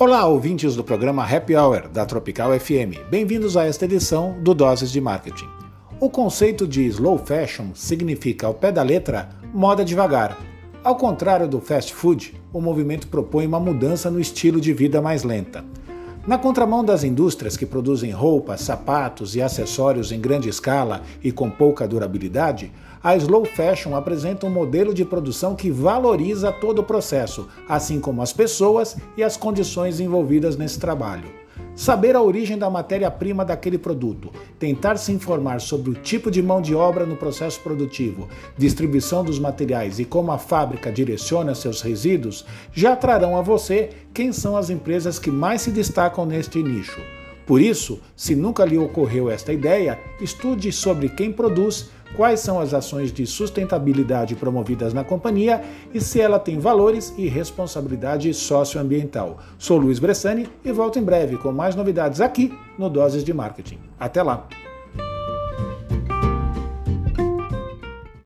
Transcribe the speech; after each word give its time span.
Olá, 0.00 0.24
ouvintes 0.26 0.76
do 0.76 0.84
programa 0.84 1.24
Happy 1.24 1.56
Hour 1.56 1.88
da 1.88 2.06
Tropical 2.06 2.56
FM. 2.56 3.10
Bem-vindos 3.10 3.56
a 3.56 3.64
esta 3.64 3.84
edição 3.84 4.36
do 4.40 4.54
Doses 4.54 4.92
de 4.92 5.00
Marketing. 5.00 5.48
O 5.98 6.08
conceito 6.08 6.68
de 6.68 6.86
slow 6.86 7.18
fashion 7.18 7.74
significa, 7.74 8.46
ao 8.46 8.54
pé 8.54 8.70
da 8.70 8.80
letra, 8.80 9.28
moda 9.52 9.84
devagar. 9.84 10.38
Ao 10.84 10.94
contrário 10.94 11.48
do 11.48 11.60
fast 11.60 11.92
food, 11.92 12.40
o 12.52 12.60
movimento 12.60 13.08
propõe 13.08 13.44
uma 13.44 13.58
mudança 13.58 14.08
no 14.08 14.20
estilo 14.20 14.60
de 14.60 14.72
vida 14.72 15.02
mais 15.02 15.24
lenta. 15.24 15.64
Na 16.28 16.36
contramão 16.36 16.84
das 16.84 17.04
indústrias 17.04 17.56
que 17.56 17.64
produzem 17.64 18.10
roupas, 18.10 18.60
sapatos 18.60 19.34
e 19.34 19.40
acessórios 19.40 20.12
em 20.12 20.20
grande 20.20 20.46
escala 20.46 21.00
e 21.24 21.32
com 21.32 21.48
pouca 21.48 21.88
durabilidade, 21.88 22.70
a 23.02 23.16
slow 23.16 23.46
fashion 23.46 23.96
apresenta 23.96 24.44
um 24.44 24.50
modelo 24.50 24.92
de 24.92 25.06
produção 25.06 25.56
que 25.56 25.70
valoriza 25.70 26.52
todo 26.52 26.80
o 26.80 26.84
processo, 26.84 27.48
assim 27.66 27.98
como 27.98 28.20
as 28.20 28.30
pessoas 28.30 28.94
e 29.16 29.22
as 29.22 29.38
condições 29.38 30.00
envolvidas 30.00 30.54
nesse 30.54 30.78
trabalho. 30.78 31.37
Saber 31.78 32.16
a 32.16 32.20
origem 32.20 32.58
da 32.58 32.68
matéria-prima 32.68 33.44
daquele 33.44 33.78
produto, 33.78 34.32
tentar 34.58 34.96
se 34.96 35.12
informar 35.12 35.60
sobre 35.60 35.90
o 35.90 35.94
tipo 35.94 36.28
de 36.28 36.42
mão 36.42 36.60
de 36.60 36.74
obra 36.74 37.06
no 37.06 37.14
processo 37.14 37.60
produtivo, 37.60 38.28
distribuição 38.56 39.24
dos 39.24 39.38
materiais 39.38 40.00
e 40.00 40.04
como 40.04 40.32
a 40.32 40.38
fábrica 40.38 40.90
direciona 40.90 41.54
seus 41.54 41.80
resíduos, 41.80 42.44
já 42.72 42.96
trarão 42.96 43.36
a 43.36 43.42
você 43.42 43.90
quem 44.12 44.32
são 44.32 44.56
as 44.56 44.70
empresas 44.70 45.20
que 45.20 45.30
mais 45.30 45.62
se 45.62 45.70
destacam 45.70 46.26
neste 46.26 46.60
nicho. 46.64 47.00
Por 47.48 47.62
isso, 47.62 47.98
se 48.14 48.36
nunca 48.36 48.62
lhe 48.62 48.76
ocorreu 48.76 49.30
esta 49.30 49.54
ideia, 49.54 49.98
estude 50.20 50.70
sobre 50.70 51.08
quem 51.08 51.32
produz, 51.32 51.88
quais 52.14 52.40
são 52.40 52.60
as 52.60 52.74
ações 52.74 53.10
de 53.10 53.26
sustentabilidade 53.26 54.36
promovidas 54.36 54.92
na 54.92 55.02
companhia 55.02 55.62
e 55.94 55.98
se 55.98 56.20
ela 56.20 56.38
tem 56.38 56.58
valores 56.58 57.14
e 57.16 57.26
responsabilidade 57.26 58.34
socioambiental. 58.34 59.38
Sou 59.58 59.78
Luiz 59.78 59.98
Bressani 59.98 60.46
e 60.62 60.70
volto 60.70 60.98
em 60.98 61.02
breve 61.02 61.38
com 61.38 61.50
mais 61.50 61.74
novidades 61.74 62.20
aqui 62.20 62.52
no 62.78 62.90
Doses 62.90 63.24
de 63.24 63.32
Marketing. 63.32 63.78
Até 63.98 64.22
lá! 64.22 64.46